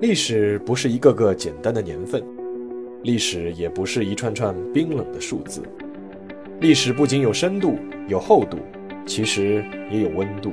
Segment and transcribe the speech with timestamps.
[0.00, 2.22] 历史不是一个个简单的年份，
[3.02, 5.60] 历史也不是一串串冰冷的数字。
[6.60, 8.58] 历史不仅有深度、有厚度，
[9.04, 10.52] 其实也有温度。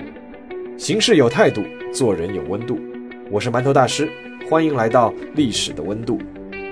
[0.79, 1.61] 行事有态度，
[1.93, 2.79] 做人有温度。
[3.29, 4.09] 我是馒头大师，
[4.49, 6.17] 欢迎来到历史的温度，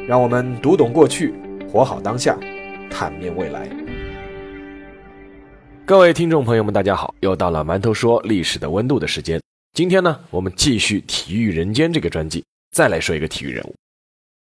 [0.08, 1.32] 让我们读懂过去，
[1.72, 2.36] 活好当下，
[2.90, 3.70] 坦面未来。
[5.86, 9.40] 各位听众朋友们，大家好，又到了馒头说历史的温度的时间。
[9.74, 12.44] 今天呢，我们继续《体育人间》这个专辑。
[12.74, 13.76] 再来说一个体育人物，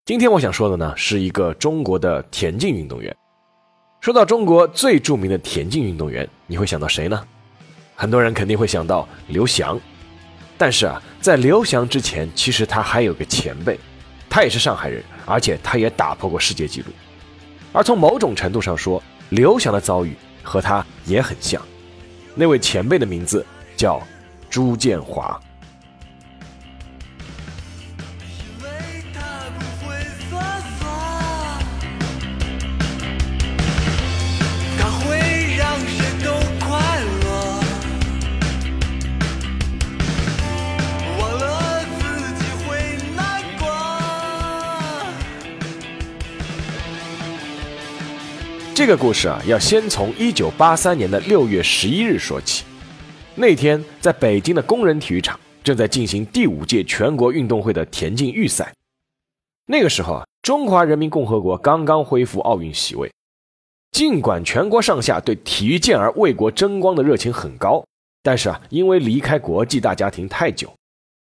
[0.05, 3.15] 今天我想说的呢，是一个中国的田径运动员。
[4.01, 7.20] 说到中国最著名的田径运动员，你会想到谁呢？
[7.97, 9.77] 很多人肯定会想到刘翔。
[10.56, 13.77] 但是啊，在刘翔之前，其实他还有个前辈，
[14.29, 16.87] 他也是上海人，而且他也打破过世界纪录。
[17.73, 21.61] 而从某种程度上说，刘翔的遭遇和他也很像。
[22.37, 23.45] 那位前辈的名字
[23.77, 24.01] 叫
[24.48, 25.37] 朱建华。
[48.81, 52.64] 这个故事啊，要先从一九八三年的六月十一日说起。
[53.34, 58.72] 那天，在北京的工人体育场正在进行第五届全国运动会的田径预赛。
[59.67, 63.12] 那个时候啊，中华人民共和国刚刚恢复奥运席位。
[63.92, 67.84] 尽管全国上下对体育健儿为国争光的热情很高，
[68.22, 70.72] 但是啊，因为离开国际大家庭太久，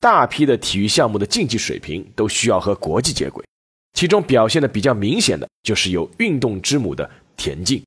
[0.01, 3.45] 大批的体育项目的竞技水平都需要和国际接轨。
[3.93, 7.09] 其中表现的比较明显的就是有“运动之母”的。
[7.35, 7.83] 田径，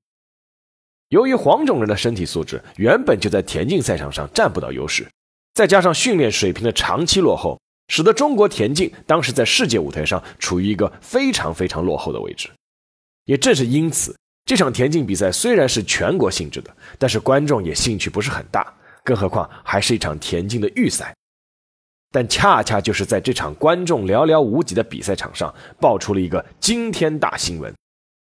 [1.09, 5.09] 由于黄种人的身体素质原本就在田径赛场上占不到优势，
[5.55, 12.51] 再加上训练水平的长期落后，使得中国田径当时在世界舞台上处于一个非常非常落后的位置。
[13.25, 18.73] 也正是因此，这场田径比赛虽然是全国性质的，但是观众也兴趣不是很大，
[19.05, 21.15] 更何况还是一场田径的预赛。
[22.11, 27.75] 但恰恰就是在这场观众寥寥无几的比赛场上，爆出了一个惊天大新闻。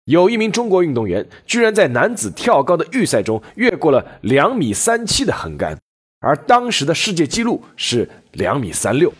[0.05, 5.79] 有一名中国运动员居然在男子跳高的预赛中越过了两米三七的横杆，
[6.21, 9.11] 而当时的世界纪录是两米三六，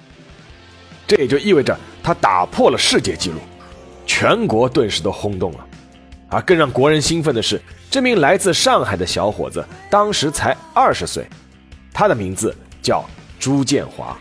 [1.07, 3.39] 这也就意味着他打破了世界纪录，
[4.05, 5.67] 全国顿时都轰动了。
[6.29, 7.59] 而更让国人兴奋的是，
[7.91, 11.27] 这名来自上海的小伙子当时才二十岁，
[11.95, 13.03] 他的名字叫
[13.39, 14.15] 朱建华。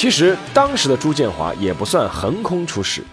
[0.00, 3.04] 其实当时的朱建华也不算横空出世。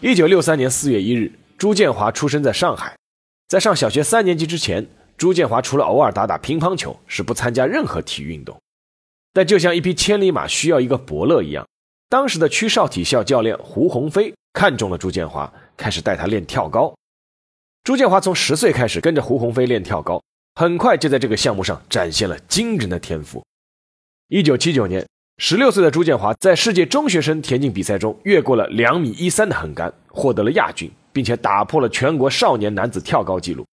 [0.00, 2.92] 一九六三年四月一日，朱建华出生在上海。
[3.46, 4.84] 在上小学三年级之前，
[5.16, 8.60] 朱建华除了偶尔打打乒乓球，是不参加任何体育运动。
[9.32, 11.64] 但就像一匹千里马需要一个伯乐一样，
[12.08, 16.92] 当时的区少体校教练胡鸿飞看中了朱建华，开始带他练跳高。
[17.84, 20.20] 朱建华从十岁开始跟着胡鸿飞练跳高，
[20.56, 23.40] 很快就在这个项目上展现了惊人的天赋。
[24.26, 25.06] 一九七九年。
[25.40, 33.64] 十六岁的朱建华在世界中学生田径比赛中越过了两米一三的横杆，获得了亚军，并且打破了全国少年男子跳高纪录。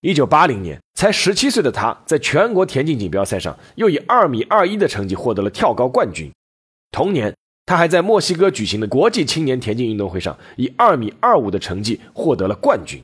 [0.00, 6.28] 一九八零年，才十七岁的他在全国田径锦标赛上又以二米二一的成绩获得了跳高冠军。
[6.90, 7.32] 同年，
[7.66, 13.00] 他还在墨西哥举行的国际青年田径运动会上以二米二五的成绩获得了冠军。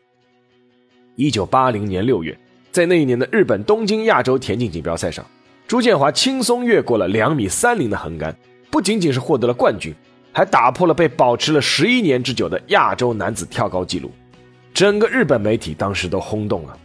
[1.14, 2.36] 一九八零年六月，
[2.72, 5.24] 在那一年的日本东京亚洲田径锦标赛上。
[5.66, 8.34] 朱建华轻松越过了两米三零的横杆，
[8.70, 9.92] 不仅仅是获得了冠军，
[10.30, 14.12] 还打破了被保持了十一年之久的亚洲男子跳高纪录。
[14.72, 16.78] 整个日本媒体当时都轰动了。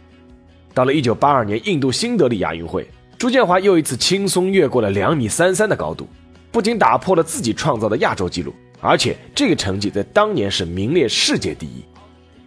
[0.74, 2.84] 到了一九八二年印度新德里亚运会，
[3.16, 6.08] 朱建华又一次轻松越过了两米三三的高度，
[6.50, 11.84] 不仅打破了自己创造的亚洲纪录，而且这个成绩在当年是名列世界第一。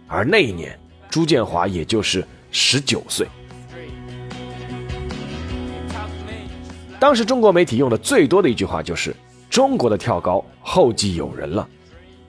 [0.06, 0.78] 而那一年，
[1.08, 3.26] 朱建华也就是十九岁。
[6.98, 9.14] 当时中国媒体用的最多的一句话就是
[9.50, 11.68] “中国的跳高后继有人了”。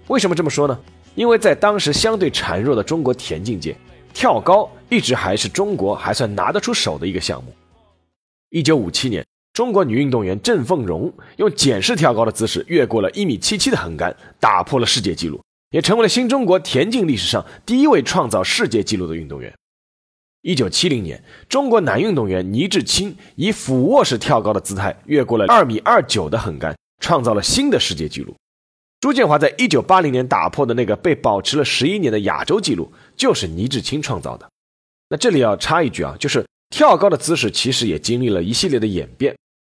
[0.08, 0.78] 为什么这么说呢？
[1.16, 3.76] 因为在当时相对孱弱的中国田径界，
[4.14, 7.54] 跳高一直还是中国还算拿得出手的一个项目。
[8.50, 15.42] 一九五七年，中国女运动员郑凤荣用简式跳高的姿势越过了一米七七的横杆，打破了世界纪录，
[15.72, 19.54] 也成为了新中国田径历史上第一位创造世界纪录的运动员。
[20.42, 28.36] 一九七零年，中国男运动员倪志清以俯卧式跳高的姿态越过了二米二九的横杆，创造了新的世界纪录。
[29.00, 34.50] 朱建华在一九八零年打破的那个被保持了十一年的亚洲纪录，就是倪志清创造的。
[35.10, 39.36] 那这里要插一句啊，就是跳高的姿势其实也经历了一系列的演变。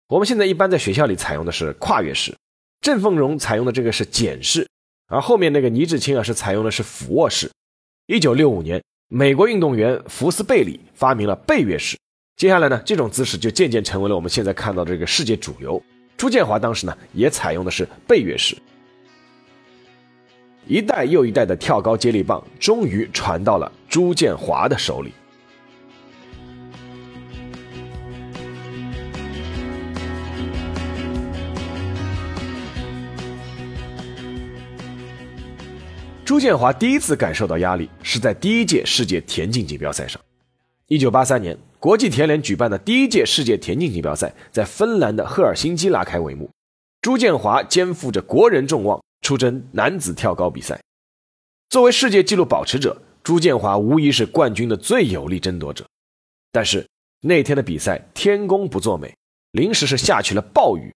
[0.09, 2.35] 我们现在一般在学校里采用的是跨越式，
[2.81, 4.67] 郑凤荣采用的这个是简式，
[5.07, 7.51] 而后面那个倪志清啊是采用的是俯卧式。
[8.07, 11.99] 一九六五年，美国运动员福斯贝里发明了背跃式。
[12.37, 15.83] 接下来呢，这种姿势就渐渐成为了我们现在看到的这个世界主流。
[16.17, 18.57] 朱建华当时呢也采用的是背跃式。
[20.65, 25.12] 一代又一代的跳高接力棒终于传到了朱建华的手里。
[36.31, 40.23] 朱建华第一次感受到压力是在第一届世界田径锦标赛上。
[40.87, 46.49] 一九八三年，国际田联举办的第一届世界田径锦标赛在芬兰的赫尔辛基拉开帷幕。
[47.03, 50.81] 朱建华肩负着国人众望，出征男子跳高比赛。
[51.69, 55.85] 作为世界纪录保持者，朱建华无疑是冠军的最有力争夺者。
[56.53, 56.87] 但是
[57.23, 59.12] 那天的比赛天公不作美，
[59.50, 60.94] 临时是下起了暴雨。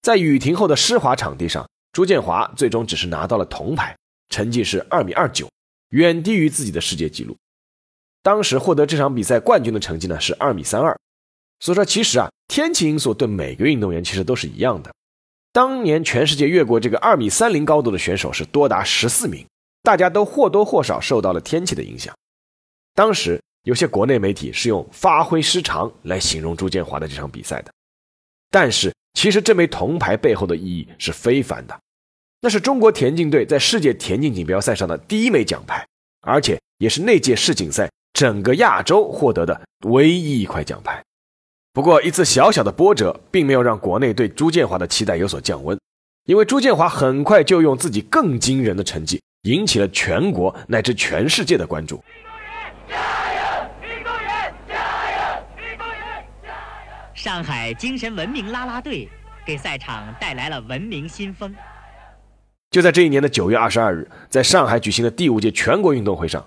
[0.00, 3.94] 在雨停后的湿滑场地上，朱建华最终只是拿到了铜牌。
[4.32, 5.46] 成绩是二米二九，
[5.90, 7.36] 远低于自己的世界纪录。
[8.22, 10.98] 当时获得这场比赛冠军的成绩呢是二米三二。
[11.60, 14.90] 所以说，其实啊，天气因素对每个运动员其实都是一样的。
[15.52, 19.46] 当年全世界越过这个二米三零高度的选手是多达十四名，
[19.82, 22.12] 大家都或多或少受到了天气的影响。
[22.94, 27.72] 当时有些国内媒体是用“发挥失常”来形容朱建华的这场比赛的，
[28.50, 31.80] 但是其实这枚铜牌背后的意义是非凡的。
[32.44, 35.86] 那是中国田径队在世界田径锦标赛上的第一枚奖牌，
[36.22, 41.00] 而且也是那届世锦赛整个亚洲获得的唯一一块奖牌。
[41.72, 45.78] 不过，一次小小的波折并没有让国内对朱建华的期待有所降温，
[46.24, 52.02] 因为朱建华很快就用自己更惊人的成绩引起了全国乃至全世界的关注。
[52.88, 52.96] 加
[53.34, 54.54] 油，运动员！
[54.68, 54.74] 加
[55.12, 56.26] 油，运动员！
[56.42, 57.14] 加油！
[57.14, 59.08] 上海精神文明啦啦队
[59.46, 61.54] 给赛场带来了文明新风。
[62.72, 66.42] 就在这一年的九月二十二日，在上海举行的第五届全国运动会上，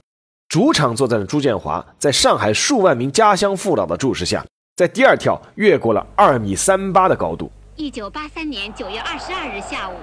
[0.49, 4.43] 主场作战的朱建华，在上海数万名家乡父老的注视下，
[4.75, 7.51] 在第二跳越过了二米三八的高度。
[7.75, 9.93] 一九八三年九月二十二日下午，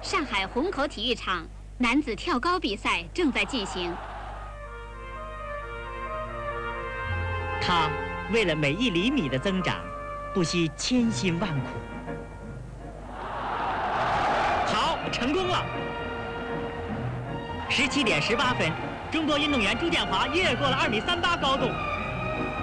[0.00, 1.44] 上海虹口体育场
[1.78, 3.92] 男子跳高比赛正在进行。
[7.60, 7.90] 他
[8.32, 9.74] 为了每一厘米的增长，
[10.32, 11.66] 不惜千辛万苦。
[15.14, 15.64] 成功了！
[17.70, 18.68] 十七点十八分，
[19.12, 21.66] 中国运动员朱建华越过了二米三八高度，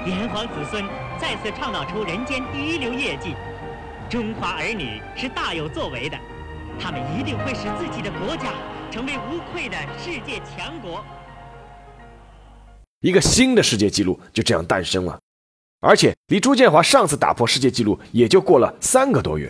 [0.05, 0.83] 炎黄子孙
[1.17, 3.35] 再次创造出人间第一流业绩。
[4.09, 6.17] 中华儿女是大有作为的，
[6.77, 8.51] 他们一定会使自己的国家
[8.91, 11.01] 成为无愧的世界强国。
[12.99, 15.17] 一个新的世界纪录就这样诞生了，
[15.79, 19.49] 而且离朱建华上次打破世界纪录也就过了三个多月。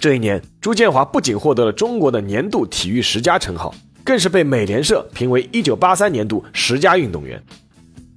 [0.00, 3.74] 这一年，朱建华不仅获得了中国的年度体育十佳称号，
[4.04, 7.42] 更是被美联社评为1983年度十佳运动员。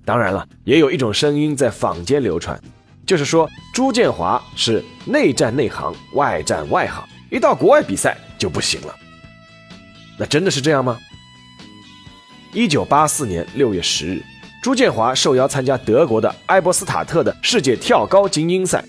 [0.06, 2.60] 当然了，也有一种声音在坊间流传，
[3.06, 8.96] 就是说朱建华是内战内行，外战外行，一到国外比赛就不行了。
[10.20, 11.00] 那真的是这样吗
[12.54, 14.24] ？1984年6月10日，
[14.62, 18.86] 朱建华受邀参加德国的埃伯斯塔特的世界跳高精英赛。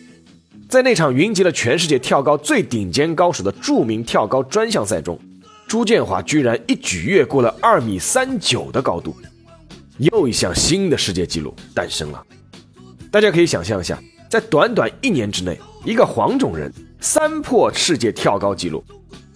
[0.72, 5.20] 在那场云集了全世界跳高最顶尖高手的著名跳高专项赛中，
[5.68, 9.14] 朱建华居然一举越过了二米三九的高度，
[9.98, 12.26] 又一项新的世界纪录诞生了。
[13.10, 18.82] 大家可以想象一下，在短短一年之内，一个黄种人三破世界跳高纪录，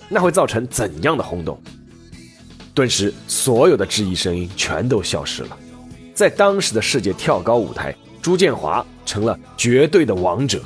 [0.09, 1.61] 那会造成怎样的轰动？
[2.73, 5.59] 顿时，所有的质疑声音全都消失了。
[6.15, 10.63] 在当时的世界跳高舞台，朱建华成了绝对的王者。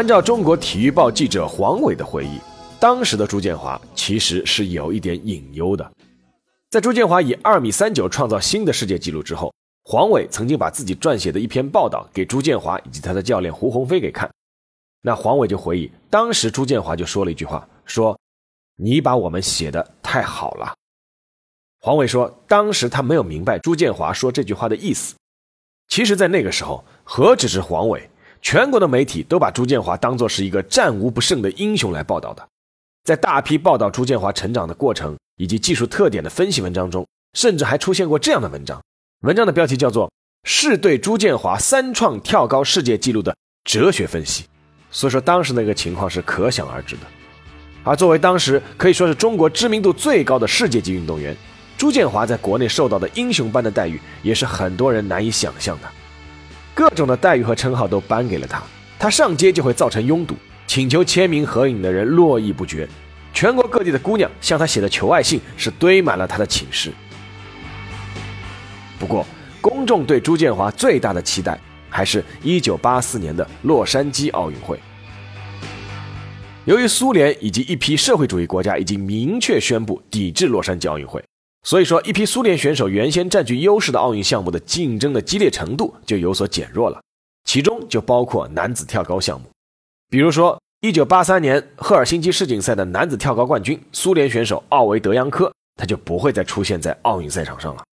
[0.00, 2.40] 按照中国体育报记者黄伟的回忆，
[2.80, 5.92] 当时的朱建华其实是有一点隐忧的。
[6.70, 9.52] 在朱建华以二米三九创造新的世界纪录之后，
[9.82, 14.26] 黄伟曾经把自己撰写的一篇报道给朱建华以及他的教练胡鸿飞给看。
[15.02, 18.18] 那黄伟就回忆，当时朱建华就说了一句话，说
[18.82, 20.74] ：“你把我们写的太好了。”
[21.78, 25.14] 黄伟说，当时他没有明白朱建华说这句话的意思。
[25.88, 28.08] 其实，在那个时候，何止是黄伟。
[28.42, 32.48] 全国的媒体都把朱建华当作是一个战无不胜的英雄来报道的，
[33.04, 38.82] 在大批报道朱建华成长的过程以及技术特点的分析文章中，甚至还出现过这样的文章，
[39.22, 40.08] 文章的标题叫做
[40.44, 44.44] 《是对朱建华三创跳高世界纪录的哲学分析》。
[44.90, 47.02] 所以说，当时那个情况是可想而知的。
[47.84, 51.36] 而作为当时可以说是中国知名度最高的世界级运动员，
[51.78, 55.88] 朱建华在国内受到的英雄般的待遇，也是很多人难以想象的。
[56.74, 58.62] 各种的待遇和称号都颁给了他，
[58.98, 60.34] 他上街就会造成拥堵，
[60.66, 62.88] 请求签名合影的人络绎不绝，
[63.34, 66.90] 全国各地的姑娘向他写的求爱信是堆满了他的寝室。
[68.98, 69.26] 不过，
[69.60, 71.58] 公众对朱建华最大的期待，
[71.88, 74.78] 还是一九八四年的洛杉矶奥运会。
[76.66, 81.22] 由于苏联以及一批社会主义国家已经明确宣布抵制洛杉矶奥运会，
[81.62, 87.02] 所以说一批苏联选手原先占据优势的奥运项目的竞争的激烈程度就有所减弱了，
[87.44, 89.46] 其中就包括男子跳高项目。
[90.08, 97.84] 比如说，一九八三年赫尔辛基世锦赛的男子跳高冠军苏联选手奥维德扬科，他就不会再出现在奥运赛场上了。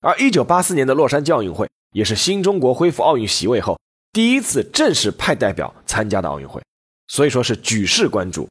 [0.00, 3.78] 而一九八四年的洛杉矶奥运会，也是新中国恢复奥运席位后
[4.12, 6.60] 第一次正式派代表参加的奥运会。
[7.06, 8.46] 所以说是举世关注。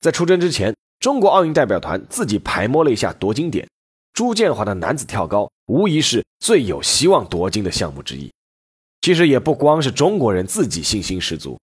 [0.00, 3.68] 在出征之前，中国奥运代表团自己排摸了一下夺金点，
[4.14, 8.32] 朱建华的男子跳高无疑是最有希望夺金的项目之一。
[9.02, 11.60] 其实也不光是中国人自己信心十足。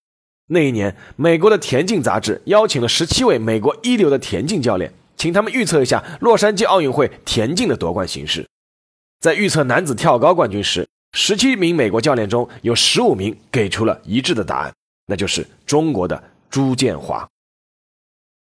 [0.49, 8.47] 那一年，美国的田径杂志邀请了十七位美国一流的田径教练，请他们预测一下洛杉矶奥运会田径的夺冠形势。
[9.21, 14.71] 在预测男子跳高冠军时，十七名美国教练中有十五名给出了一致的答案。
[15.07, 17.27] 那就是中国的朱建华。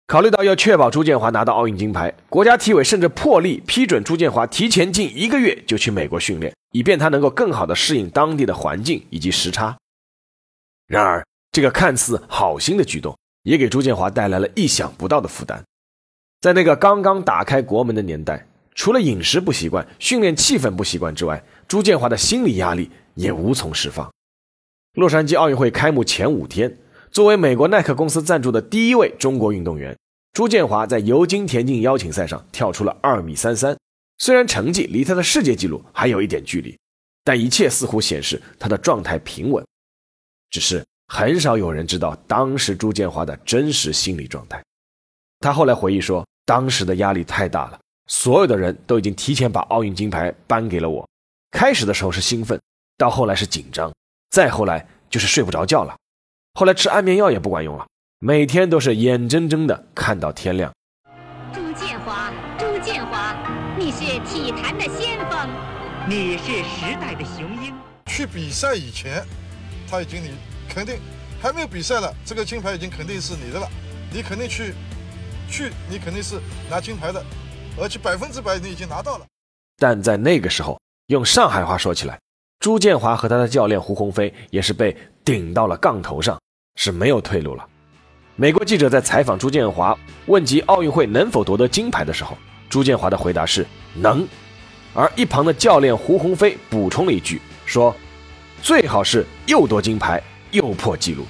[0.06, 9.76] 考虑到要确保朱建华拿到奥运金牌，国家体委甚至破例批准朱建华提前近一个月就去美国训练，以便他能够更好的适应当地的环境以及时差。
[10.86, 15.60] 然而，这个看似好心的举动，也给朱建华带来了意想不到的负担。
[16.40, 18.46] 在那个刚刚打开国门的年代，
[18.76, 24.08] 除了饮食不习惯、训练气氛不习惯之外，朱建华的心理压力也无从释放。
[24.92, 26.78] 洛杉矶奥运会开幕前五天，
[27.16, 29.96] 作为美国耐克公司赞助的第一位中国运动员，
[30.34, 33.74] 朱建华在尤金田径邀请赛上跳出了二米三三。
[34.18, 36.78] 虽然成绩离他的世界纪录还有一点距离，
[37.24, 39.64] 但一切似乎显示他的状态平稳。
[40.50, 44.62] 只是很少有人知道当时朱建华的真实心理状态。
[45.40, 51.08] 他后来回忆说，当时的压力太大了，所有的人都已经提前把奥运金牌颁给了我。
[51.50, 52.60] 开始的时候是兴奋，
[52.98, 53.90] 到后来是紧张。
[54.28, 55.96] 再后来就是睡不着觉了，
[56.58, 57.86] 后来吃安眠药也不管用了，
[58.18, 60.72] 每天都是眼睁睁的看到天亮。
[61.52, 63.36] 朱建华，朱建华，
[63.78, 65.38] 你是体坛的先锋，
[66.08, 67.74] 你是时代的雄鹰。
[68.06, 69.22] 去比赛以前，
[69.86, 70.30] 他已经你
[70.66, 70.98] 肯定
[71.42, 73.68] 还没有比赛了，这个金牌已经肯定是你的了，
[74.10, 74.72] 你肯定去
[75.50, 77.22] 去，你肯定是拿金牌的，
[77.78, 79.26] 而且百分之百你已经拿到了。
[79.76, 82.18] 但在那个时候，用上海话说起来。
[82.60, 86.40] 朱建华和他的教练胡鸿飞也是被顶到了杠头上，
[86.76, 87.66] 是没有退路了。
[88.36, 94.24] 美国记者在采访朱建华，问及奥运会能否夺得金牌的时候，朱建华的回答是能。
[94.94, 97.94] 而一旁的教练胡鸿飞补充了一句，说
[98.62, 101.26] ：“最好是又夺金牌又破纪录。”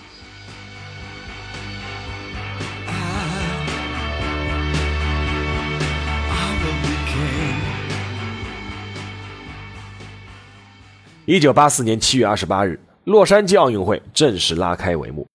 [11.25, 15.27] 一九八四年七月二十八日，洛杉矶奥运会正式拉开帷幕。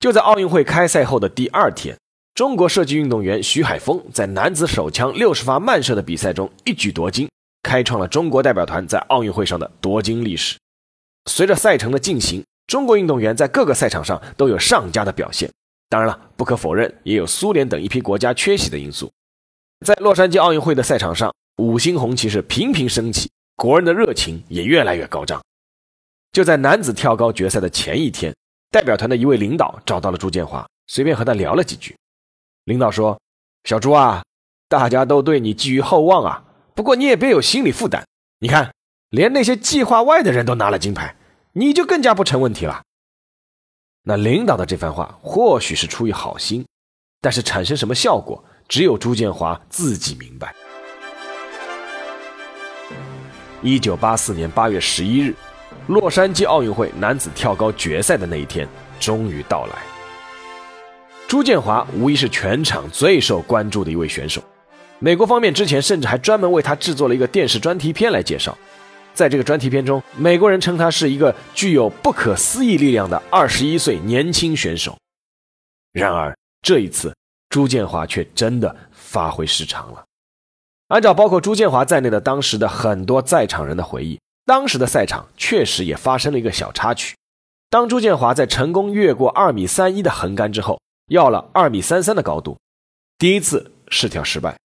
[0.00, 1.96] 就在奥运会开赛后的第二天，
[2.32, 7.28] 中国射击运动员徐海峰在男子手枪六十发慢射的比赛中一举夺金，
[7.64, 10.56] 开创了中国代表团在奥运会上的夺金历史。
[11.28, 15.50] 随着赛程的进行，中国运动员在各个赛场上都有上佳的表现。
[15.88, 19.10] 当然了，不可否认，也有苏联等一批国家缺席的因素。
[19.84, 23.28] 在洛杉矶奥运会的赛场上，五星红旗是频频升起。
[23.56, 25.42] 国人的热情也越来越高涨。
[26.30, 28.32] 就在男子跳高决赛的前一天，
[28.70, 31.96] 代表团的一位领导找到了朱建华，随便和他聊了几句。
[32.64, 33.18] 领导说
[33.64, 34.22] ：“小朱啊，
[34.68, 36.44] 大家都对你寄予厚望啊，
[36.74, 38.06] 不过你也别有心理负担。
[38.40, 38.74] 你看，
[39.08, 41.16] 连那些计划外的人都拿了金牌，
[41.52, 42.82] 你就更加不成问题了。”
[44.04, 46.66] 那领导的这番话或许是出于好心，
[47.20, 50.54] 但是产生什么效果，只有朱建华自己明白。
[53.60, 55.34] 一九八四年八月十一日，
[55.88, 58.68] 洛杉矶奥运会男子跳高决赛的那一天
[59.00, 59.78] 终于到来。
[61.26, 64.42] 朱建华无疑是全场最受关注的一位选手，
[64.98, 68.56] 美国方面之前甚至还专门为他制作了一个电视专题片来介绍。
[69.14, 74.96] 在这个专题片中，美国人称他是一个具有不可思议力量的二十一岁年轻选手。
[75.92, 77.14] 然而这一次，
[77.48, 80.04] 朱建华却真的发挥失常了。
[80.88, 87.14] 按照包括朱建华在内的当时的很多在场人的回忆，当时的赛场确实也发生了一个小插曲。
[87.68, 92.56] 当朱建华在成功越过二米三一的横杆之后，要了二米三三的高度，
[93.18, 94.56] 第一次试跳失败。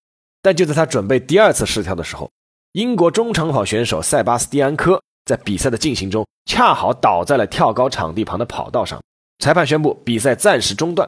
[0.41, 2.31] 但就在他准备第二次试跳的时候，
[2.71, 9.03] 英国中长跑选手塞巴斯蒂安科在比赛的进行中恰好倒在了跳高场地旁的跑道上，
[9.39, 11.05] 裁判宣布比赛暂时中断。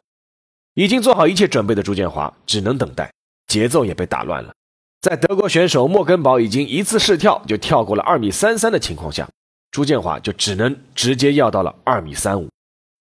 [0.74, 3.10] 已经做好一切准备的朱建华只能等待，
[3.48, 4.53] 节奏也被打乱了。
[5.05, 9.29] 在德国选手莫根堡已经一次试跳就跳过了二米三三的情况下，
[9.69, 12.50] 朱建华就只能直接要到了二米三五。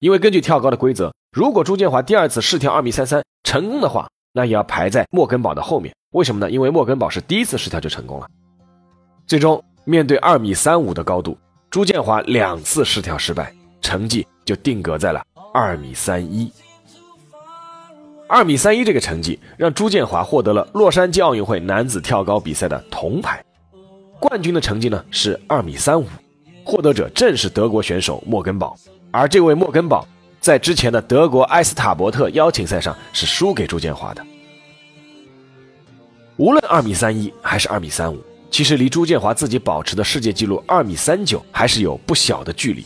[0.01, 5.95] 因为根据跳高的规则，如果朱建华第二次试跳二米三三成功的话，那也要排在莫根堡的后面。
[6.13, 6.51] 为什么呢？
[6.51, 8.29] 因为莫根堡是第一次试跳就成功了。
[9.27, 11.39] 最终面对二米三五的高度，
[11.71, 15.23] 朱建华两次试跳失败，成绩就定格在了
[15.55, 16.53] 二米三一。
[18.35, 23.41] 二米三一这个成绩让朱建华获得了洛杉矶奥运会男子跳高比赛的铜牌，
[24.19, 26.05] 冠军的成绩呢是二米三五，
[26.65, 28.77] 获得者正是德国选手莫根堡，
[29.13, 30.05] 而这位莫根堡
[30.41, 34.27] 在之前的德国埃斯塔伯特邀请赛上是输给朱建华的。
[36.37, 42.85] 无论二米三一还是二米三五，其实离朱建华自己保持的世界纪录二米三九还是有不小的距离，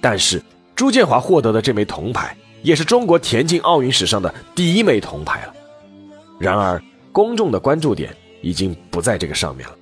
[0.00, 0.42] 但是
[0.74, 2.36] 朱建华获得的这枚铜牌。
[2.62, 5.54] 也是中国田径奥运史上的第一枚铜牌了。
[6.38, 9.74] 然而，公众的关注点已经不在这个上面了。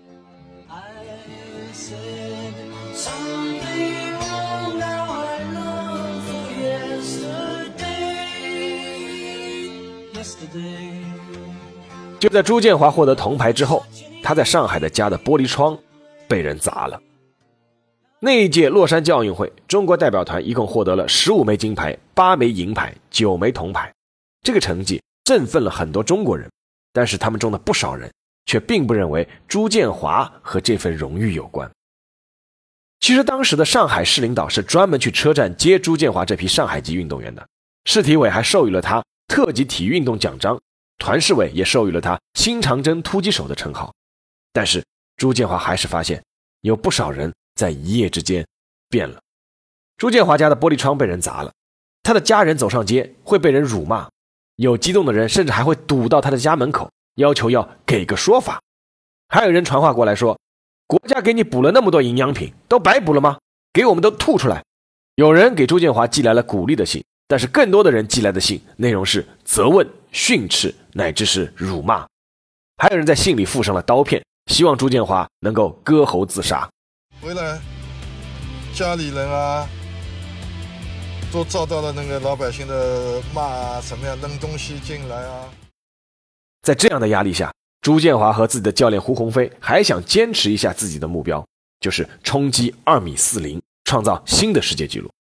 [12.19, 13.85] 就在朱建华获得铜牌之后，
[14.23, 15.79] 他在上海的家的玻璃窗
[16.27, 16.99] 被人砸了。
[18.19, 23.93] 那一届洛杉矶奥运会，中国代表团一共获得了十五枚金牌、八枚银牌、九枚铜牌，
[24.43, 26.51] 这个成绩振奋了很多中国人。
[26.95, 28.11] 但是他们中的不少人
[28.47, 31.71] 却并不认为朱建华和这份荣誉有关。
[33.01, 37.47] 其实当时的上海市领导是专门去车站接朱建华这批上海籍运动员的，
[37.85, 40.59] 市体委还授予了他特级体育运动奖章，
[40.97, 43.95] 团市委也授予了他新长征突击手的称号。
[44.55, 44.83] 但是
[45.19, 46.25] 朱建华还是发现
[46.63, 47.31] 有不少人。
[47.57, 48.47] 在一夜之间，
[48.89, 49.19] 变了。
[49.97, 51.53] 朱建华家的玻璃窗被人砸了，
[52.03, 54.09] 他的家人走上街会被人辱骂，
[54.57, 58.61] 有激动的人甚至还会堵到他的家门口，要求要给个说法。
[59.29, 60.39] 还有人传话过来说，
[60.87, 63.39] 国家给你补了那么多营养品，都白补了吗？
[63.73, 64.63] 给我们都吐出来。
[65.17, 72.07] 有人给朱建华寄来了鼓励的信，但是更多的人寄来的信内容是责问、训斥，乃至是辱骂。
[72.77, 76.69] 还有人在信里附上了刀片，希望朱建华能够割喉自杀。
[77.27, 77.59] 回来，
[78.73, 79.69] 家里人啊，
[81.33, 85.49] 都遭到了那个老百姓的骂，什么样扔东西进来啊？
[86.63, 91.45] 在这样的压力下，朱建华和自己的教练胡鸿飞还想坚持一下自己的目标，
[91.81, 95.11] 就是冲击二米四零，创造新的世界纪录。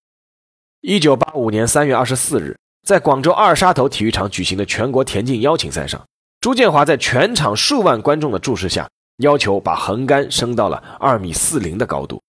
[0.82, 6.06] 一九八五年三月二十四日，在广州二沙头体育场举行的全国田径邀请赛上，
[6.40, 8.88] 朱建华在全场数万观众的注视下。
[9.18, 12.22] 要求把横杆升到了二米四零的高度，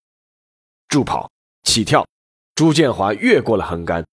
[0.88, 1.30] 助跑
[1.64, 2.08] 起跳，
[2.56, 4.06] 朱建华越过了横杆，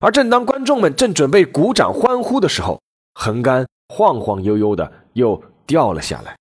[0.00, 2.82] 而正当观众们正准备鼓掌欢呼的时候，
[3.14, 6.36] 横杆晃晃悠悠的又掉了下来。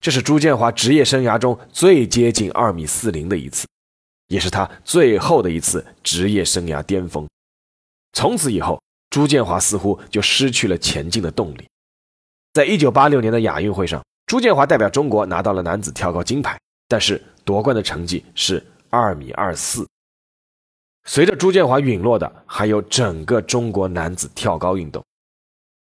[0.00, 3.66] 这是朱建华职业生涯中最接近二米四零的一次，
[4.28, 7.28] 也是他最后的一次职业生涯巅峰。
[8.12, 11.68] 从此以后，朱建华似乎就失去了前进的动力。
[12.52, 14.00] 在一九八六年的亚运会上。
[14.32, 19.86] 朱建华代表中国拿到了男子跳高金牌，但是夺冠的成绩是二米二四。
[21.04, 25.04] 随着朱建华陨落的，还有整个中国男子跳高运动。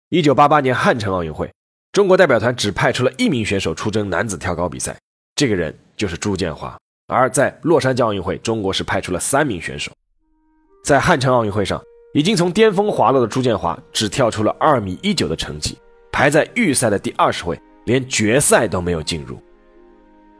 [0.09, 1.47] 一九八八年汉城奥运会，
[1.91, 4.97] 中国代表团只派出了一名选手出征男子跳高比赛，
[5.35, 6.75] 这个人就是朱建华。
[7.09, 9.91] 而在洛杉矶奥运会，中国是派出了三名选手。
[10.83, 11.79] 在汉城奥运会上，
[12.15, 15.77] 已经从巅峰滑落的朱建华，只跳出了二米一九的成绩，
[16.11, 17.55] 排在预赛的第二十位。
[17.85, 19.37] 连决赛都没有进入，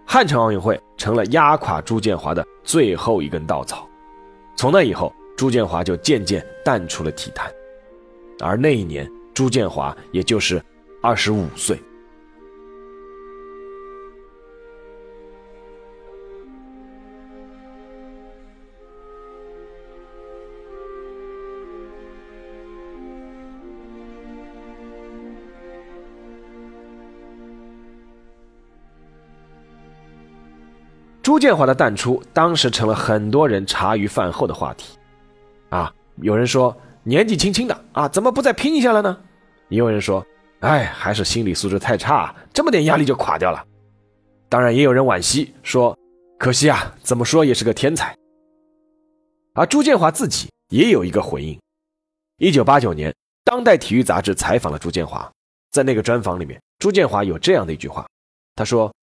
[0.06, 3.88] 汉城奥运会成了压垮朱建华的最后一根稻草。
[4.56, 7.52] 从那以后，朱建华就渐渐淡出了体坛，
[8.40, 10.64] 而那一年，朱建华也就是
[11.02, 11.78] 二十五岁。
[31.24, 35.00] 朱建华的淡出，当时成了很多人茶余饭后的话题。
[35.70, 39.18] 啊，有人说年纪轻轻的啊，怎么不再拼一下了呢？
[39.70, 40.24] 也有人说，
[40.60, 43.66] 哎，还是心理素质太差，这么点压力就垮掉了。
[44.50, 45.98] 当然，也有人惋惜说
[46.38, 48.14] ：“可惜啊，怎么说也是个天才。”
[49.56, 51.58] 而朱建华自己也有一个回应。
[52.38, 53.10] 一九八九年，
[53.46, 55.32] 《当代体育》杂志采访了朱建华，
[55.72, 58.06] 在那个专访里面，朱建华有这样的一句话，
[58.56, 58.94] 他说：“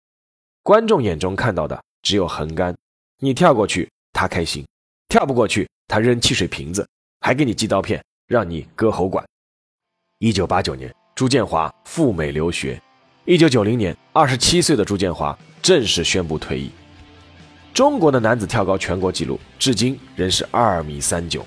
[0.63, 2.75] 观众眼中看到的只有横杆，
[3.19, 4.65] 你跳过去，他开心；
[5.09, 6.87] 跳不过去，他扔汽水瓶子，
[7.21, 9.25] 还给你寄刀片，让你割喉管。”
[10.19, 12.81] 一九八九年，朱建华赴美留学。
[13.25, 16.71] 一九九零年，二十七岁的朱建华正式宣布退役。
[17.73, 21.47] 中国的男子跳高全国纪录至今仍是二米三九，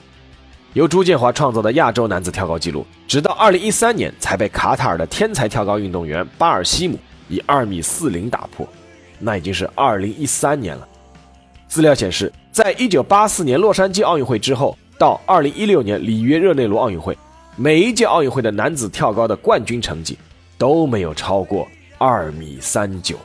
[0.73, 8.67] 由朱建华创造的亚洲男子跳高纪录，直到二零一三年才被卡塔尔的天才跳高运动员巴尔西姆以二米四零打破，
[9.23, 10.87] 那已经是二零一三年了。
[11.67, 17.17] 资料显示，在一九八四年洛杉矶奥运会之后，到二零一六年里约热内卢奥运会，
[17.55, 20.17] 每一届奥运会的男子跳高的冠军成绩
[20.57, 23.17] 都没有超过二米三九。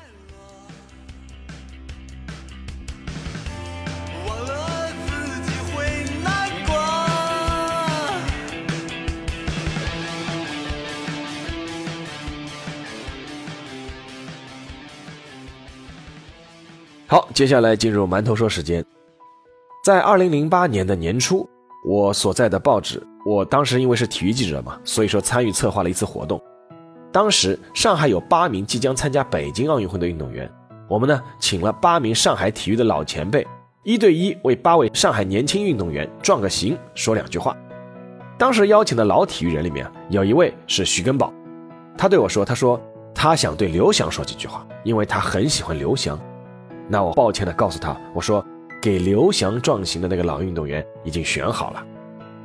[17.38, 18.84] 接下来进入馒头说时间。
[19.84, 21.48] 在二零零八年的年初，
[21.86, 26.42] 我所在的报纸，我当时因为是体育记者嘛，所以说参与策划了一次活动。
[27.12, 30.52] 当时上海有八名即将参加北京奥运会的运动员，
[30.88, 33.46] 我们呢请了八名上海体育的老前辈，
[33.84, 37.56] 一对一为八位上海年轻运动员壮个行，说两句话。
[38.36, 41.32] 当时邀请的老体育人里面有一位是徐根宝，
[41.96, 42.80] 他对我说：“他说
[43.14, 46.18] 他想对刘翔说几句话，因为他很喜欢刘翔。”
[46.88, 48.44] 那我抱歉的告诉他，我说
[48.80, 51.86] 给刘翔壮行的那个老运动员已经选好了。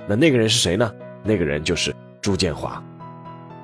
[0.07, 0.91] 那那个人是谁呢？
[1.23, 2.83] 那个人就是朱建华。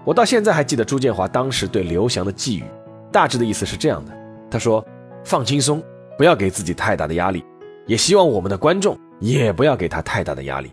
[0.05, 2.63] 我到现在还记得朱建华当时对刘翔的寄语，
[3.11, 4.11] 大致的意思是这样的：
[4.49, 4.83] 他说
[5.25, 5.83] 放轻松，
[6.17, 7.43] 不要给自己太大的压力，
[7.85, 10.71] 也希望我们的观众也不要给他太大的压力。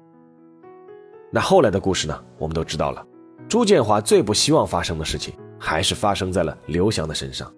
[1.33, 2.17] 那后来的故事呢？
[2.39, 3.05] 我们都知道了。
[3.49, 7.53] 朱建华最不希望发生的事情，还是发生在了刘翔的身上。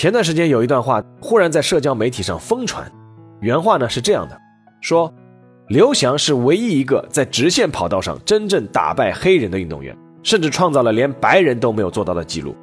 [0.00, 2.90] 前段时间有一段话忽然在社交媒体上疯传，
[3.40, 4.40] 原话呢是这样的：
[4.80, 5.12] 说
[5.68, 12.56] 刘翔是唯一一个在直线跑道上真正打败黑人的运动员，甚至创造了连白人都没有做到的记录。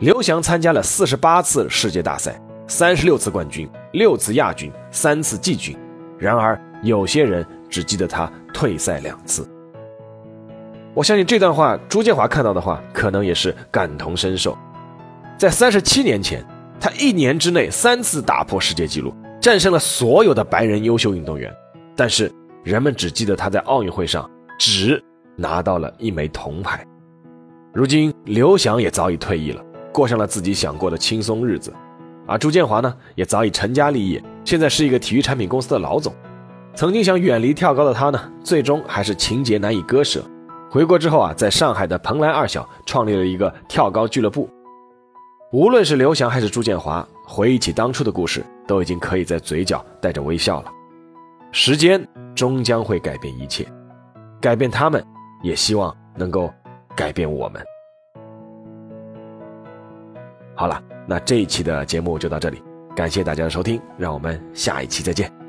[0.00, 5.78] 刘翔参加了四十八次世界大赛，三十六次冠军，六次亚军，三次季军。
[6.18, 9.48] 然而有些人只记得他退赛两次。
[10.94, 14.58] 我相信这段话朱建华看到的话，可能也是感同身受。
[15.38, 16.44] 在三十七年前。
[16.82, 21.48] 他一年之内三次打破世界纪录，战胜了所有的白人优秀运动员，
[21.94, 22.28] 但是
[22.64, 25.00] 人们只记得他在奥运会上只
[25.36, 26.84] 拿到了一枚铜牌。
[27.72, 31.72] 如今刘翔也早已退役了，过上了自己想过的轻松日子，
[32.26, 36.12] 而朱建华呢，也早已成家立业，现在是一个体育产品公司的老总。
[36.74, 40.20] 曾经想远离跳高的他呢，最终还是情节难以割舍。
[40.68, 44.50] 回国之后啊，在上海的蓬莱二小创立了一个跳高俱乐部。
[45.52, 50.72] 无论是刘翔还是朱建华，回忆起当初的故事，都已经可以在嘴角带着微笑了。
[51.50, 52.02] 时间
[52.34, 53.66] 终将会改变一切，
[54.40, 55.04] 改变他们，
[55.42, 56.50] 也希望能够
[56.96, 57.62] 改变我们。
[60.54, 62.62] 好了，那这一期的节目就到这里，
[62.96, 65.41] 感谢大家的收听，让我们下一期再见。